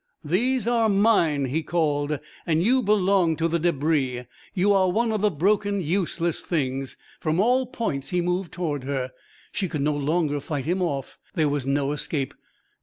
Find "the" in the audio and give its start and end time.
3.47-3.59, 5.21-5.29